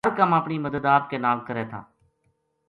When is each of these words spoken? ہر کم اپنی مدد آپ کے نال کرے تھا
ہر 0.05 0.11
کم 0.19 0.31
اپنی 0.35 0.57
مدد 0.65 0.83
آپ 0.95 1.09
کے 1.09 1.17
نال 1.25 1.39
کرے 1.47 1.65
تھا 1.71 1.81